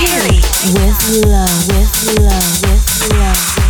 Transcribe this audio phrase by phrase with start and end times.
[0.00, 0.40] Chile.
[0.72, 3.69] With love, with love, with love.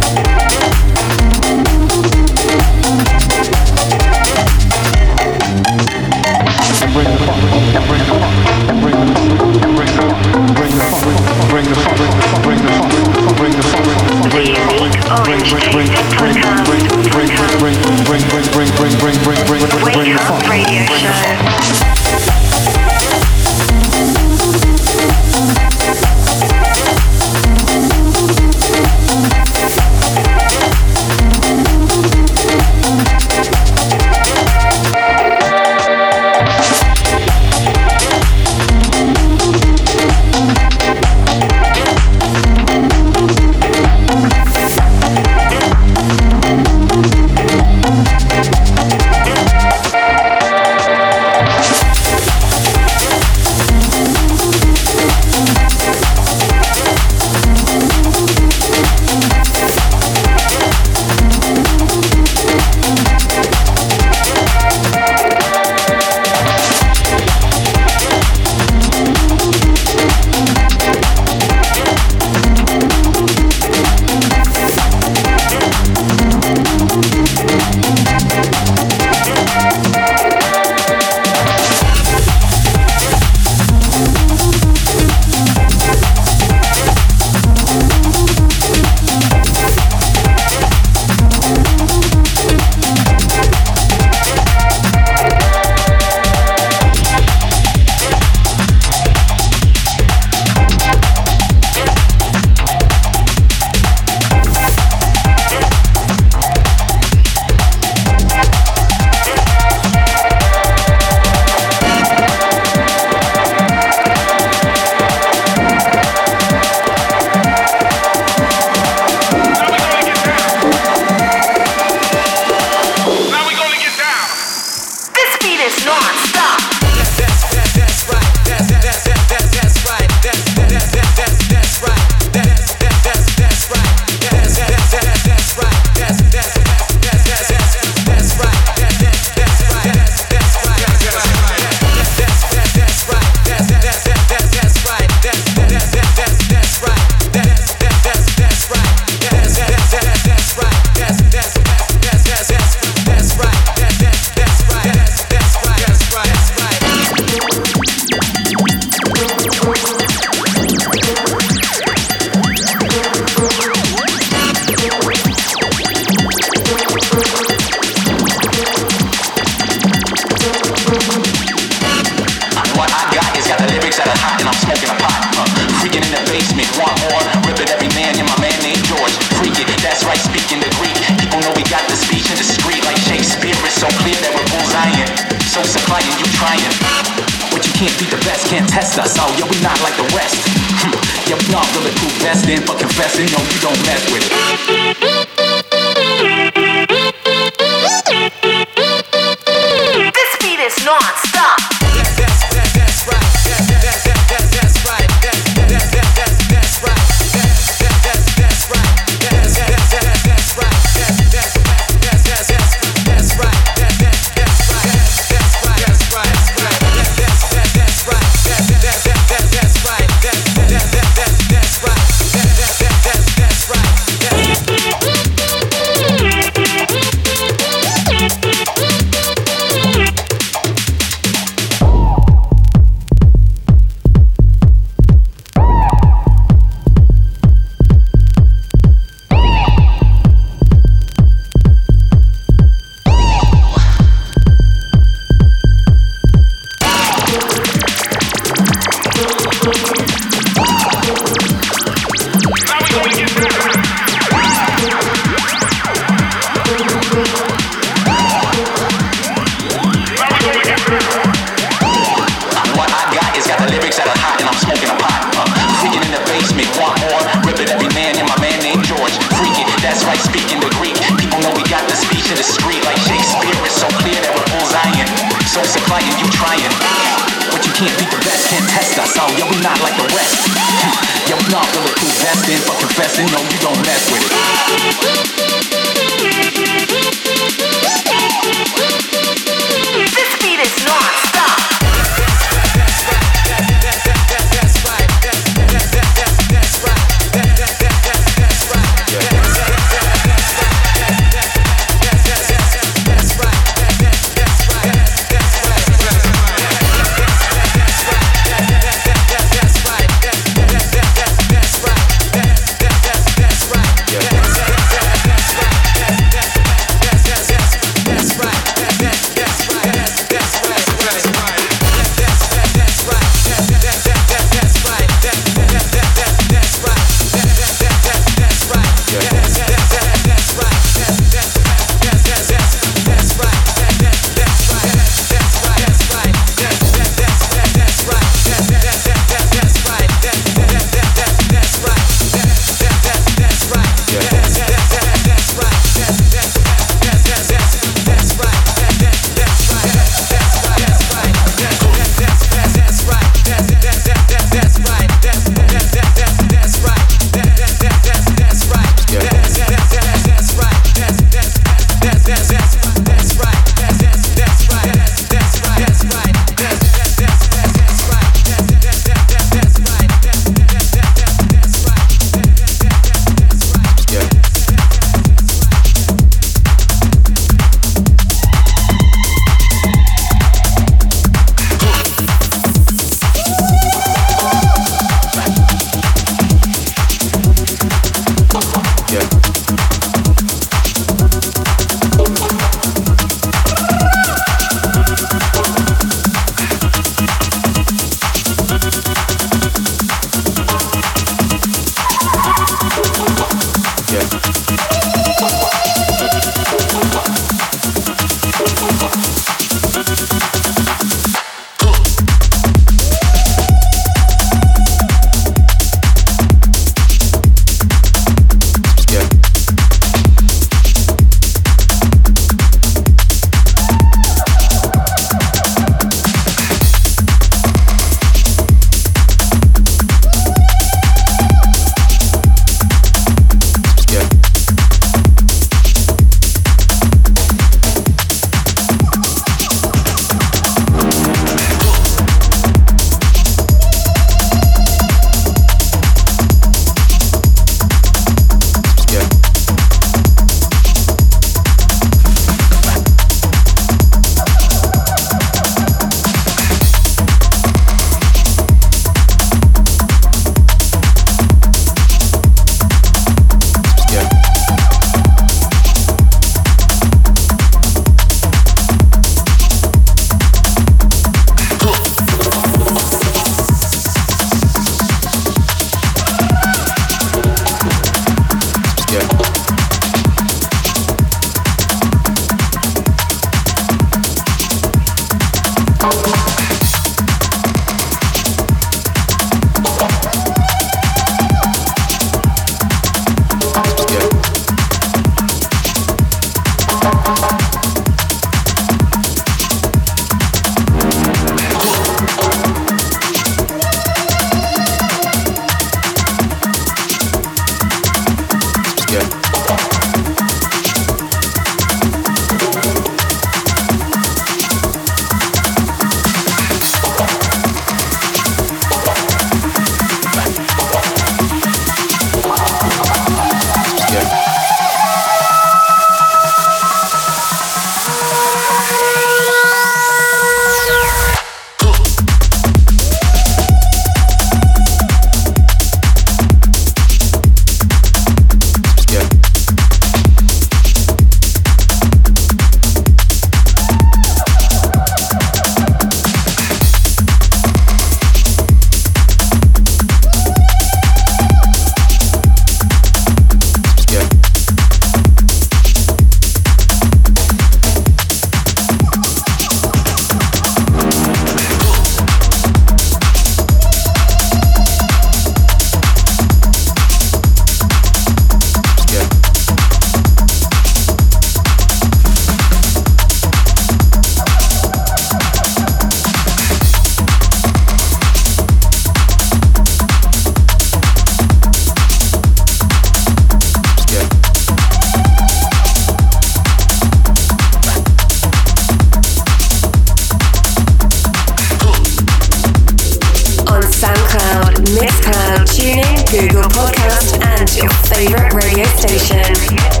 [599.01, 600.00] Station.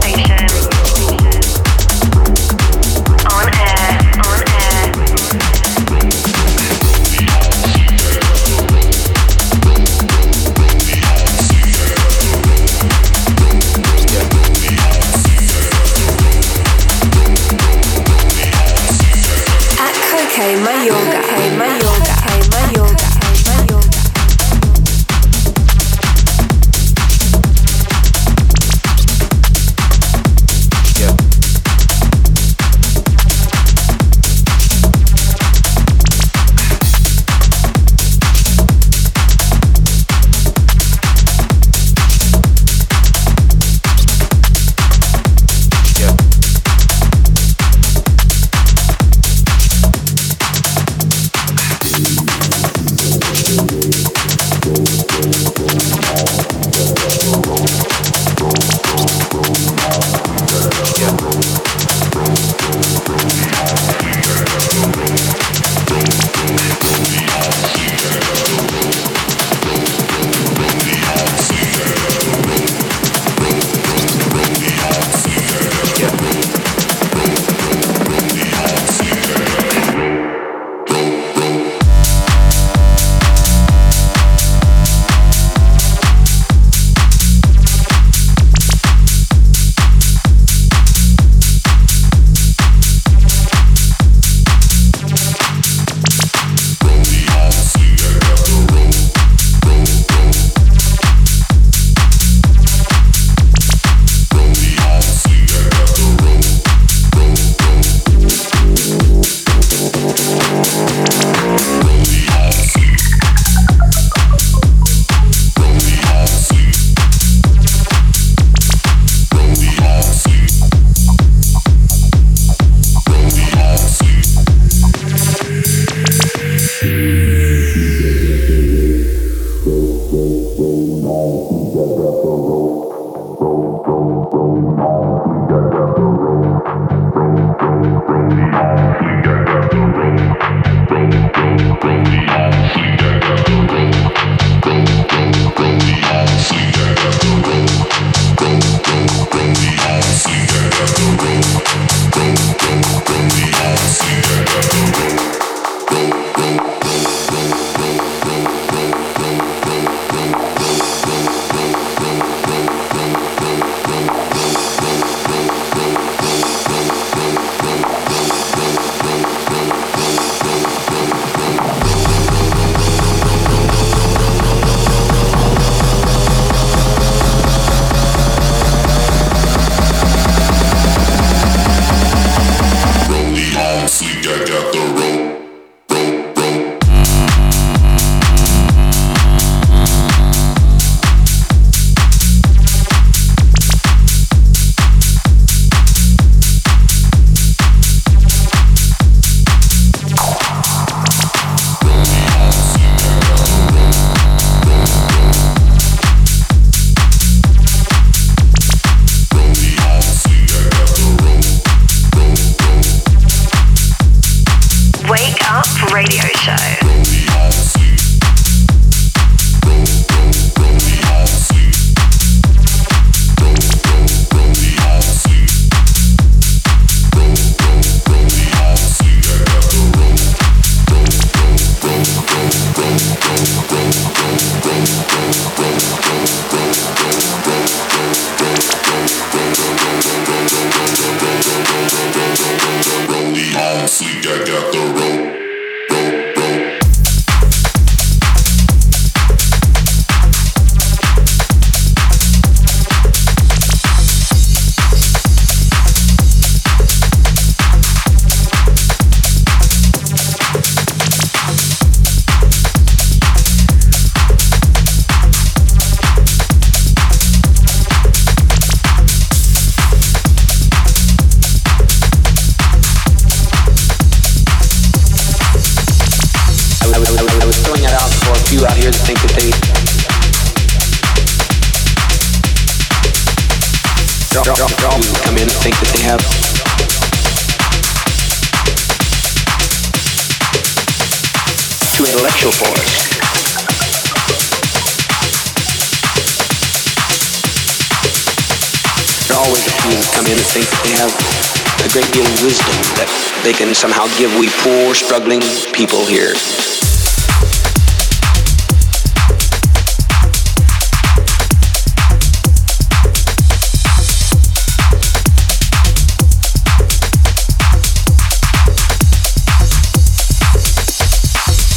[304.17, 305.41] Give we poor, struggling
[305.73, 306.33] people here.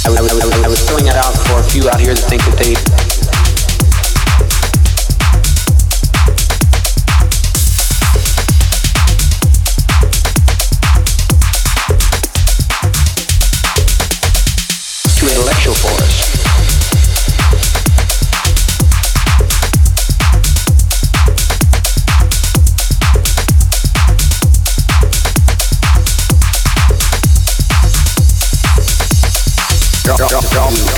[0.04, 2.42] I, I, I, I was throwing that out for a few out here that think
[2.44, 2.83] that they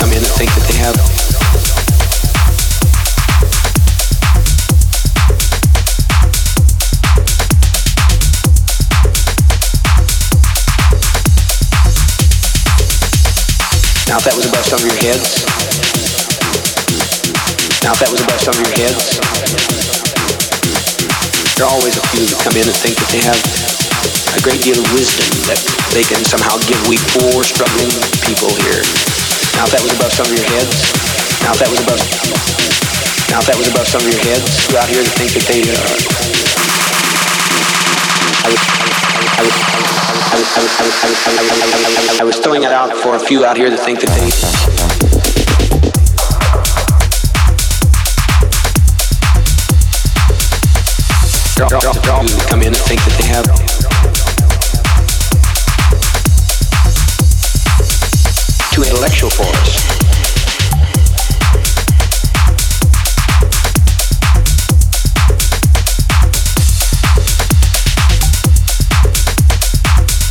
[0.07, 0.95] Come in and think that they have
[14.07, 15.42] Now if that was above some of your heads.
[17.83, 19.19] Now if that was above some of your heads.
[21.59, 23.42] There are always a few that come in and think that they have
[24.38, 25.59] a great deal of wisdom that
[25.90, 27.90] they can somehow give we poor, struggling
[28.23, 29.06] people here.
[29.57, 30.77] Now if that was above some of your heads,
[31.40, 31.97] now if that was above,
[33.33, 35.49] now if that was above some of your heads, you out here to think that
[35.49, 35.97] they are.
[42.21, 44.29] I was throwing it out for a few out here to think that they.
[51.57, 53.86] Drop, drop, drop, come in and think that they have
[58.88, 59.87] intellectual for us.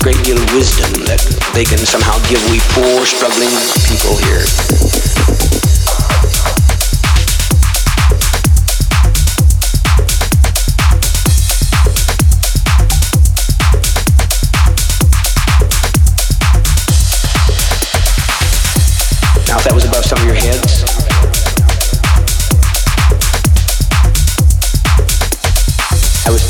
[0.01, 1.19] Great deal of wisdom that
[1.53, 3.49] they can somehow give we poor, struggling
[3.89, 4.94] people here.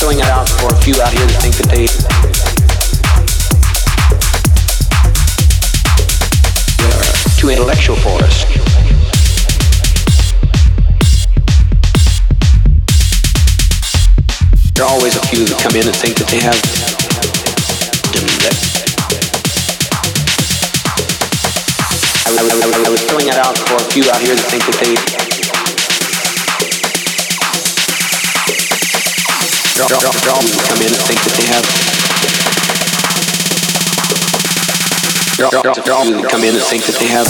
[0.05, 1.89] Throwing it out for a few out here that think that they
[6.85, 8.45] are too intellectual for us.
[14.75, 16.53] There are always a few that come in and think that they have
[22.85, 25.24] I was throwing it out for a few out here that think that they
[29.75, 31.65] come in and think that they have
[36.31, 37.27] come in and think that they have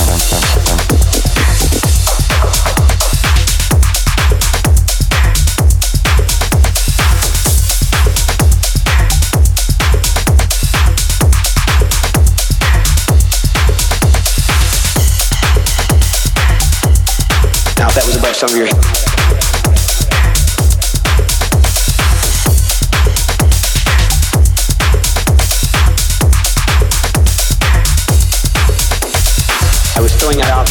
[17.95, 19.44] that was above some of your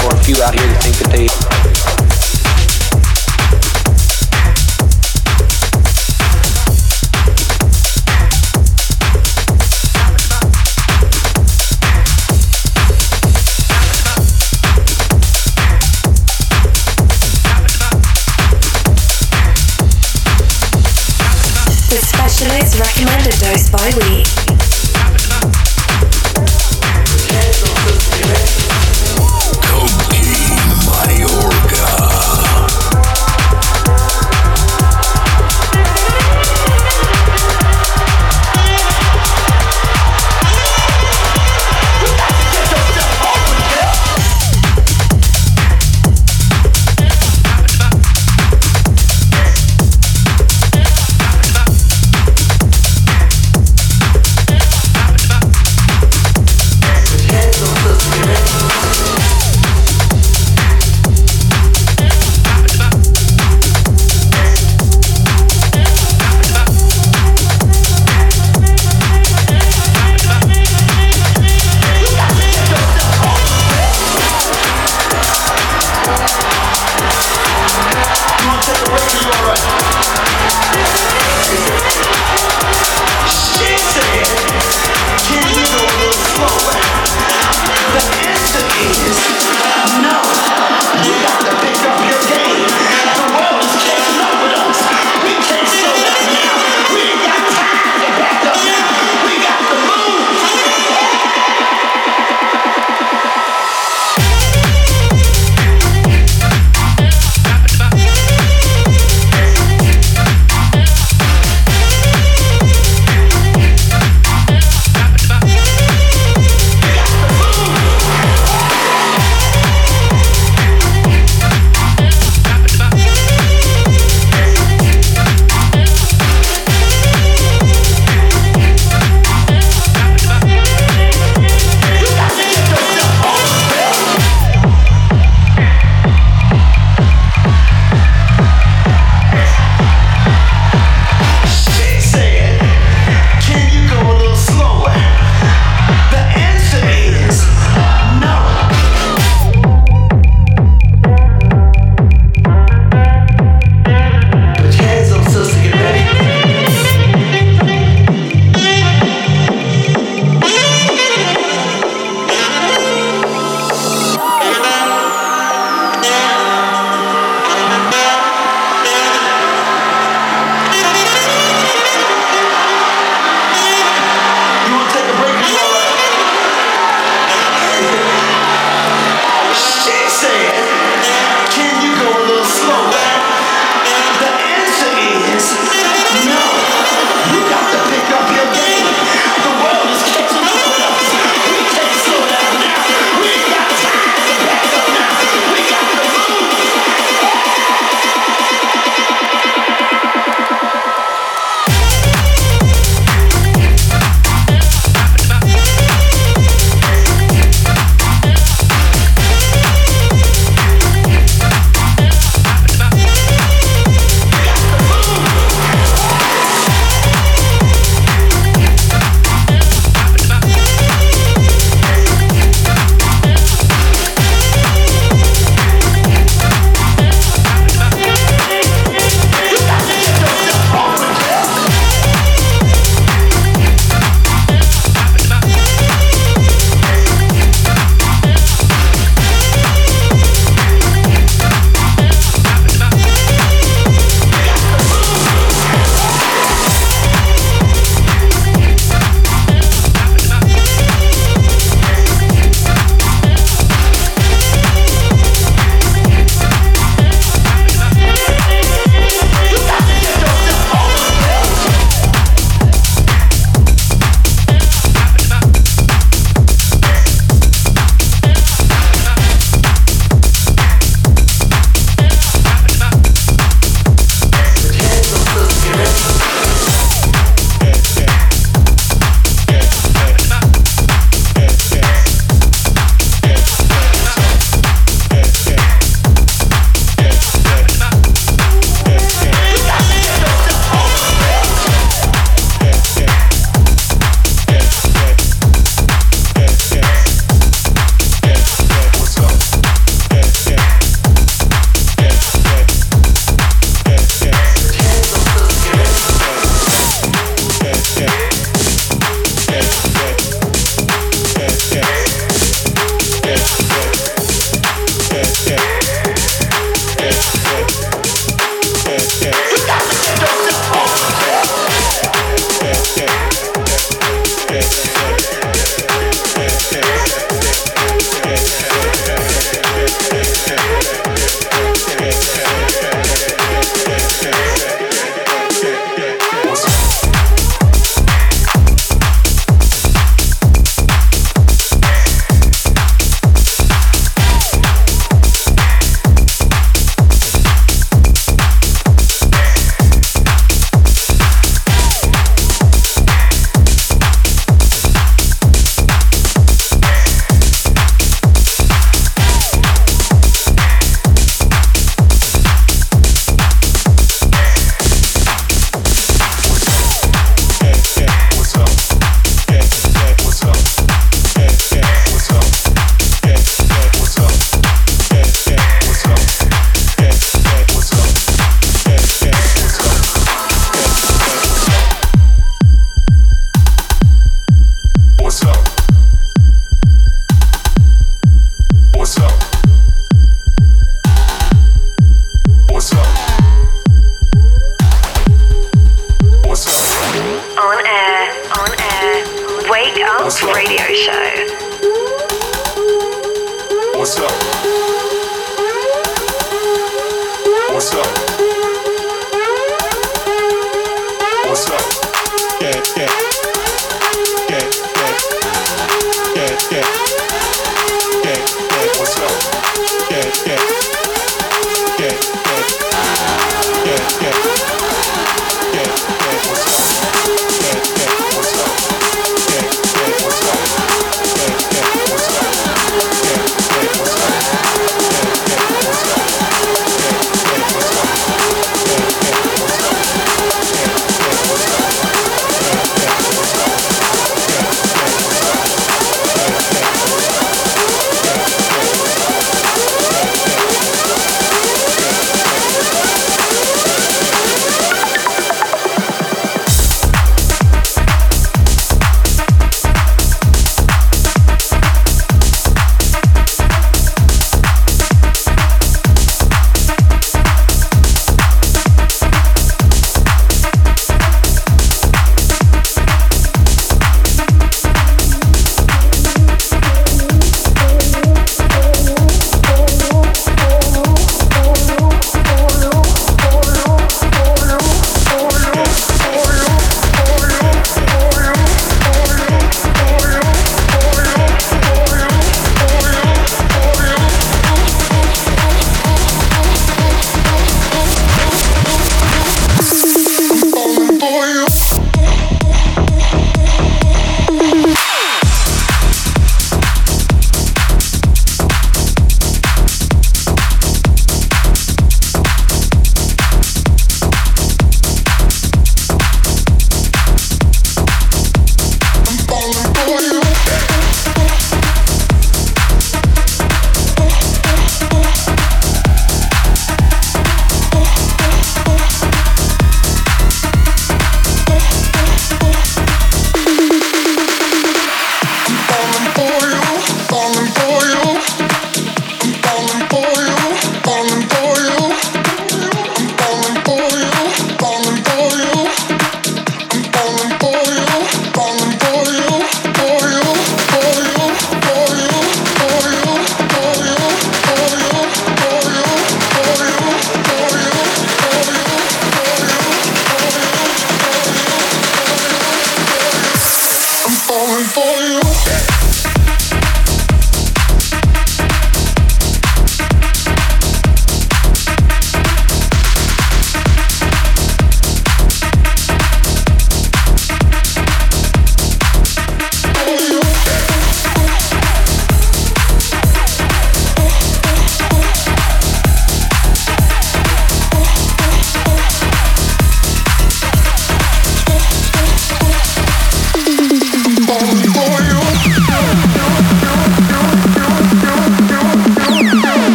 [0.00, 1.65] for a few out here that think that they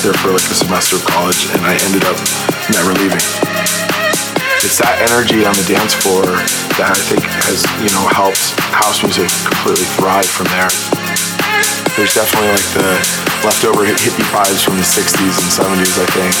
[0.00, 2.16] there for like a semester of college and I ended up
[2.72, 3.20] never leaving.
[4.64, 6.24] It's that energy on the dance floor
[6.80, 8.40] that I think has, you know, helped
[8.72, 10.72] house music completely thrive from there.
[12.00, 12.96] There's definitely like the
[13.44, 16.34] leftover hippie vibes from the 60s and 70s, I think.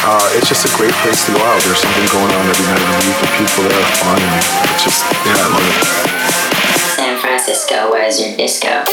[0.00, 1.60] Uh, it's just a great place to go out.
[1.68, 4.16] There's something going on every night of the week and people that are fun.
[4.16, 4.40] And
[4.72, 5.84] it's just, yeah, I love it.
[6.96, 8.88] San Francisco, where's your disco?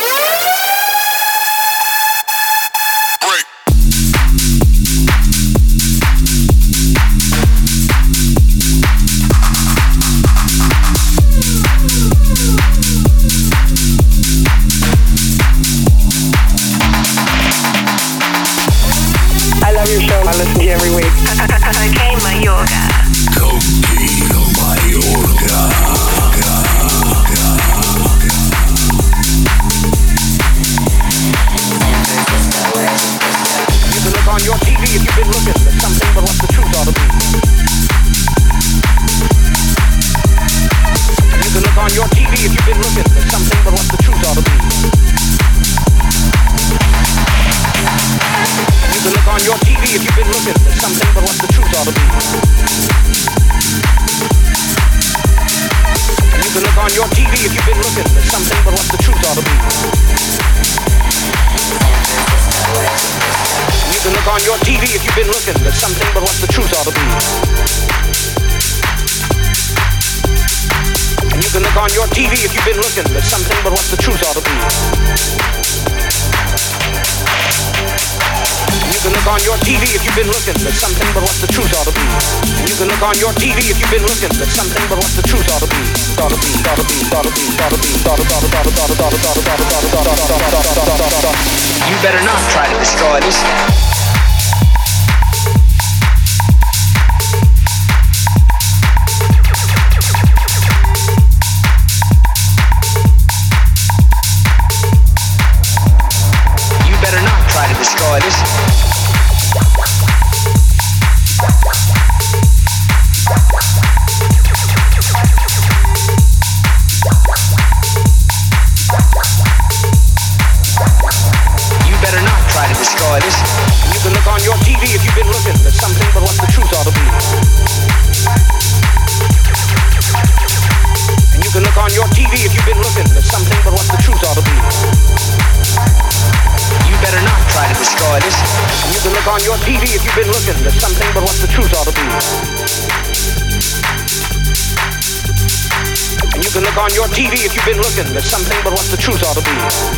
[146.34, 149.24] And you can look on your TV if you've been looking something but the truth
[149.24, 149.58] ought to be.
[149.58, 149.98] this.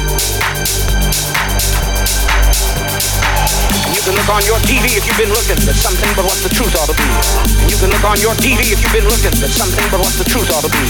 [3.92, 6.88] you can look on your TV if you've been looking something but the truth ought
[6.88, 7.10] to be.
[7.68, 10.64] You can look on your TV if you've been looking something but the truth ought
[10.64, 10.86] to be.